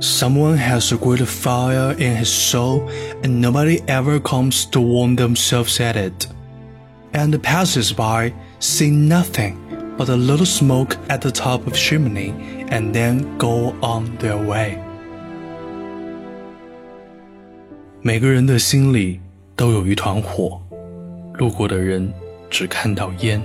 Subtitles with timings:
[0.00, 2.88] Someone has a great fire in his soul,
[3.22, 6.28] and nobody ever comes to warm themselves at it.
[7.12, 9.56] And the passers-by see nothing
[9.96, 12.34] but a little smoke at the top of chimney,
[12.68, 14.78] and then go on their way.
[18.02, 19.20] 每个人的心里
[19.56, 20.60] 都有一团火，
[21.38, 22.12] 路过的人
[22.50, 23.42] 只看到烟。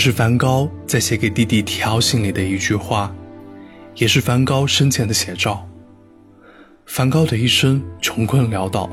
[0.00, 3.14] 是梵高在写给弟弟提奥信里的一句话，
[3.96, 5.68] 也是梵高生前的写照。
[6.86, 8.88] 梵高的一生穷困潦倒，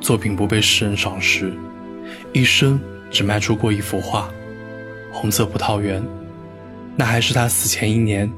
[0.00, 1.52] 作品不被世人赏识，
[2.32, 2.80] 一生
[3.10, 4.30] 只卖出过一幅画
[5.12, 6.00] 《红色葡萄园》，
[6.94, 8.30] 那还是他死前一年，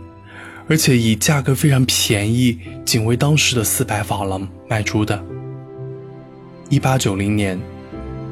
[0.71, 5.23] 而且以价格非常便宜，仅为当时的四百法郎卖出的。
[6.71, 7.61] 一八九零年，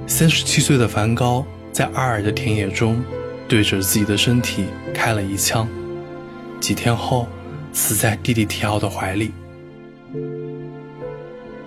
[0.07, 3.05] 三十七岁的梵高在阿尔的田野中。
[3.55, 5.69] 对着自己的身体开了一枪，
[6.59, 7.29] 几天后
[7.73, 9.31] 死在弟弟提奥的怀里。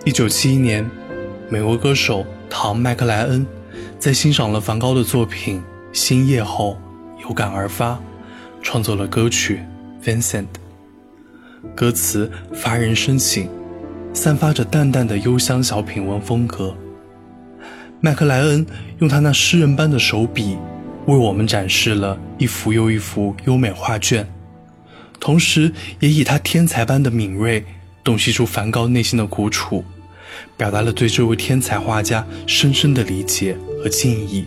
[0.03, 0.85] 一九七一年，
[1.47, 3.47] 美国歌手唐·麦克莱恩
[3.97, 5.61] 在欣赏了梵高的作品
[5.97, 6.77] 《星夜》后，
[7.21, 7.97] 有感而发，
[8.61, 9.61] 创作了歌曲
[10.05, 10.43] 《Vincent》。
[11.73, 13.47] 歌词发人深省，
[14.11, 16.75] 散发着淡淡的幽香小品文风格。
[18.01, 18.65] 麦克莱恩
[18.99, 20.57] 用他那诗人般的手笔。
[21.07, 24.27] 为我们展示了一幅又一幅优美画卷，
[25.21, 27.63] 同时也以他天才般的敏锐
[28.03, 29.85] 洞悉出梵高内心的苦楚，
[30.57, 34.45] 表达了对这位天才画家深深的理解和敬意。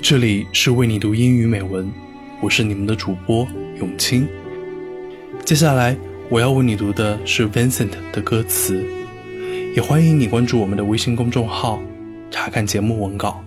[0.00, 1.92] 这里是为你读英语美文，
[2.40, 3.46] 我是你们的主播
[3.78, 4.26] 永清，
[5.44, 5.94] 接下来。
[6.32, 8.82] 我要为你读的是 Vincent 的歌词，
[9.76, 11.78] 也欢迎你关注我们的微信公众号，
[12.30, 13.44] 查看节目文稿。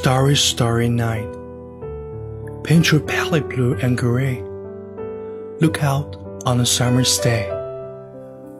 [0.00, 1.28] Starry, starry night.
[2.64, 4.42] Paint your palette blue and gray.
[5.60, 6.16] Look out
[6.46, 7.50] on a summer's day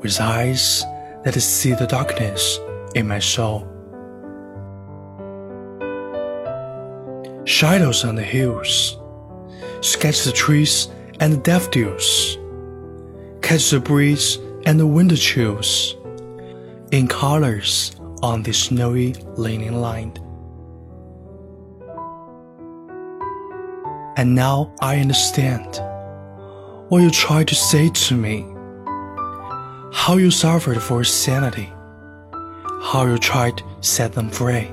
[0.02, 0.84] with eyes
[1.24, 2.58] that see the darkness
[2.94, 3.60] in my soul.
[7.46, 8.98] Shadows on the hills.
[9.80, 10.88] Sketch the trees
[11.20, 12.36] and the daffodils.
[13.40, 14.36] Catch the breeze
[14.66, 15.96] and the winter chills
[16.92, 20.12] in colors on the snowy linen line.
[24.16, 25.81] And now I understand
[26.88, 28.44] what you tried to say to me.
[29.93, 31.72] How you suffered for sanity.
[32.82, 34.71] How you tried to set them free.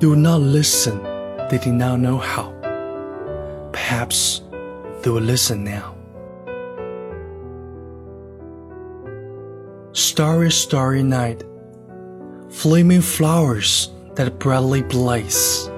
[0.00, 1.02] They would not listen,
[1.48, 2.50] they did not know how.
[3.72, 4.42] Perhaps
[5.02, 5.94] they will listen now.
[9.92, 11.44] Starry, starry night,
[12.50, 15.68] flaming flowers that brightly blaze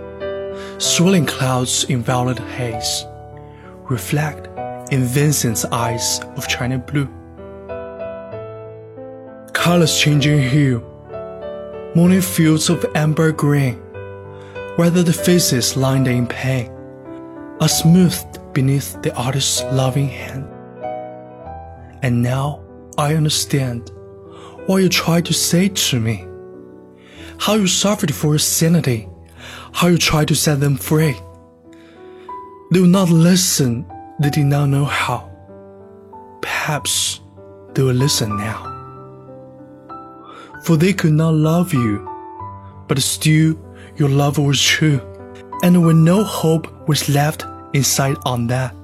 [0.79, 3.05] swirling clouds in violet haze
[3.89, 4.49] reflect
[4.93, 7.09] in Vincent's eyes of china blue.
[9.53, 10.81] Colors changing hue,
[11.95, 13.77] morning fields of amber green,
[14.77, 16.71] whether the faces lined in pain
[17.61, 20.47] are smoothed beneath the artist's loving hand.
[22.03, 22.63] And now
[22.99, 23.91] I understand
[24.67, 26.27] what you tried to say to me,
[27.39, 29.09] how you suffered for your sanity
[29.73, 31.17] how you try to set them free.
[32.71, 33.87] They will not listen,
[34.21, 35.31] they did not know how.
[36.41, 37.21] Perhaps
[37.75, 38.71] they will listen now.
[40.63, 42.09] For they could not love you,
[42.89, 43.59] but still
[43.97, 45.01] your love was true,
[45.63, 47.45] and when no hope was left
[47.75, 48.75] inside on that.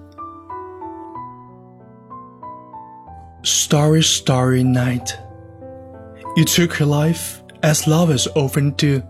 [3.43, 5.17] Starry, starry night.
[6.37, 9.03] You took your life as lovers often do.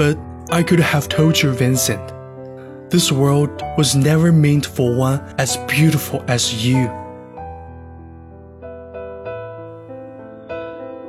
[0.00, 0.18] But
[0.50, 2.00] I could have told you, Vincent,
[2.88, 6.86] This world was never meant for one as beautiful as you.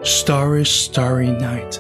[0.04, 1.80] Starry, starry night.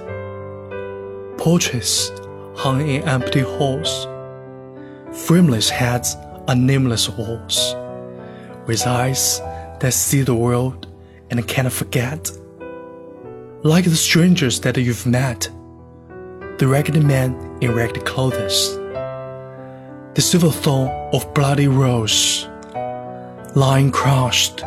[1.37, 2.13] Portraits
[2.55, 4.07] hung in empty halls.
[5.11, 6.15] Frameless heads
[6.47, 7.75] on nameless walls.
[8.67, 9.41] With eyes
[9.81, 10.87] that see the world
[11.29, 12.31] and cannot forget.
[13.63, 15.49] Like the strangers that you've met.
[16.61, 18.77] The ragged man in ragged clothes
[20.13, 22.47] the silver thorn of bloody rose,
[23.55, 24.61] lying crushed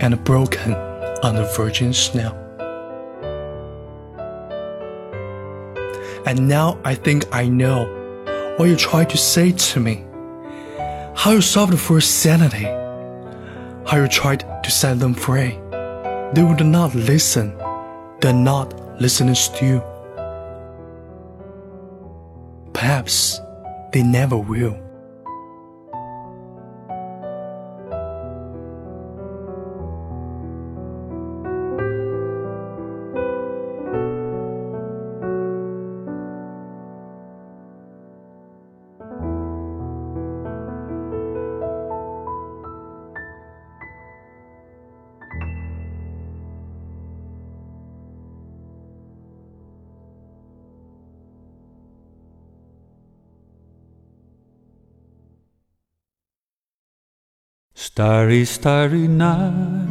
[0.00, 0.74] and broken
[1.22, 2.32] on the virgin snow.
[6.26, 7.84] And now I think I know
[8.56, 10.04] what you tried to say to me.
[11.14, 12.64] How you solved for sanity.
[13.86, 15.60] How you tried to set them free.
[16.34, 17.56] They would not listen.
[18.20, 19.95] They're not listening to you.
[23.06, 23.40] Perhaps
[23.92, 24.85] they never will.
[57.96, 59.88] Starry, starry night,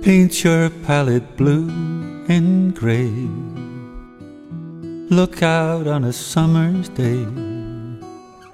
[0.00, 1.68] paint your palette blue
[2.28, 3.10] and gray.
[5.10, 7.26] Look out on a summer's day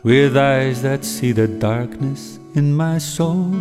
[0.03, 3.53] with eyes that see the darkness in my soul.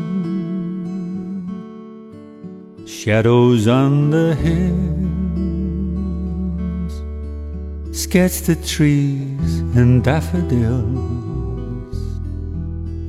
[2.87, 5.03] Shadows on the hills,
[7.91, 11.26] sketch the trees and daffodils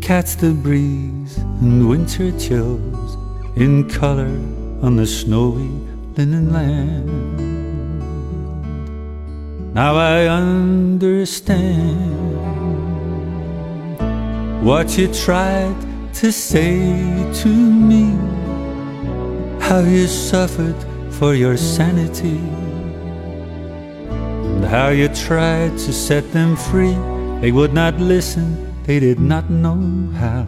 [0.09, 3.19] catch the breeze and winter chills
[3.57, 4.35] in color
[4.81, 5.69] on the snowy
[6.17, 7.35] linen land.
[9.75, 11.45] Now I understand
[14.65, 15.77] what you tried
[16.15, 16.79] to say
[17.43, 18.05] to me,
[19.61, 22.41] how you suffered for your sanity,
[24.55, 26.97] and how you tried to set them free.
[27.43, 30.46] They would not listen they did not know how.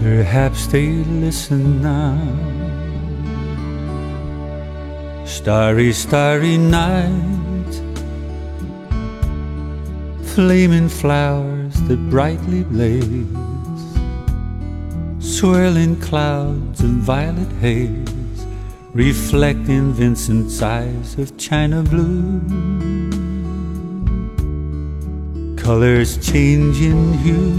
[0.00, 0.88] Perhaps they
[1.20, 2.16] listen now.
[5.26, 7.72] Starry, starry night,
[10.34, 13.26] flaming flowers that brightly blaze,
[15.20, 18.46] swirling clouds of violet haze,
[18.94, 22.40] reflecting Vincent's eyes of china blue
[25.62, 27.54] colors change in hue.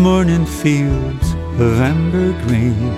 [0.00, 2.94] Morning fields of amber green,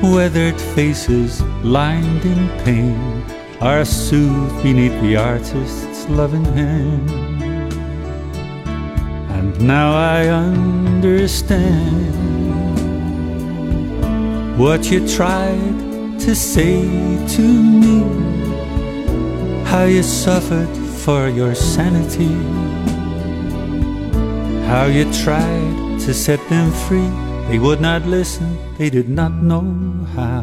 [0.00, 3.22] weathered faces lined in pain
[3.60, 7.10] are soothed beneath the artist's loving hand.
[9.36, 12.08] And now I understand
[14.58, 16.80] what you tried to say
[17.36, 17.99] to me
[19.70, 20.68] how you suffered
[21.04, 22.34] for your sanity,
[24.66, 27.08] how you tried to set them free.
[27.46, 29.62] They would not listen, they did not know
[30.16, 30.42] how.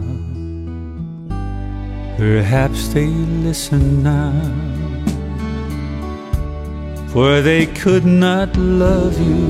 [2.16, 3.08] Perhaps they
[3.44, 4.32] listen now,
[7.12, 9.48] for they could not love you,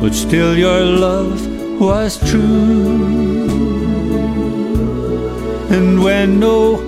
[0.00, 1.42] but still your love
[1.80, 3.18] was true.
[5.70, 6.87] And when no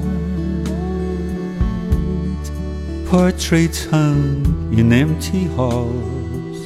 [3.11, 6.65] portraits hung in empty halls,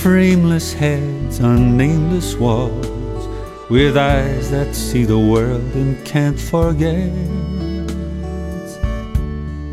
[0.00, 3.26] frameless heads on nameless walls,
[3.68, 7.10] with eyes that see the world and can't forget.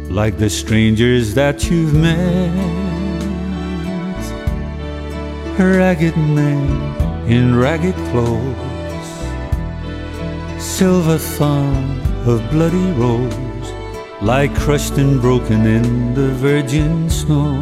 [0.09, 2.49] Like the strangers that you've met,
[5.59, 6.65] ragged men
[7.29, 9.11] in ragged clothes.
[10.59, 13.44] Silver thorn of bloody rose
[14.25, 17.53] lie crushed and broken in the virgin snow.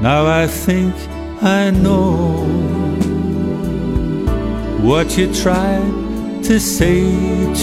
[0.00, 0.94] Now I think
[1.42, 2.46] I know
[4.80, 7.04] what you tried to say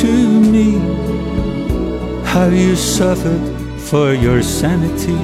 [0.01, 0.11] to
[0.53, 0.77] me,
[2.23, 3.41] how you suffered
[3.89, 5.23] for your sanity,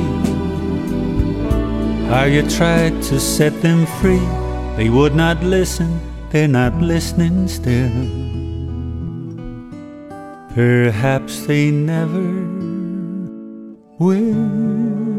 [2.10, 4.28] how you tried to set them free.
[4.78, 6.02] They would not listen,
[6.32, 8.17] they're not listening still.
[10.58, 12.34] Perhaps they never
[14.00, 15.17] will.